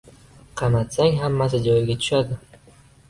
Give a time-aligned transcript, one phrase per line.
[0.61, 2.43] qamatsang, hammasi joyiga tushadi.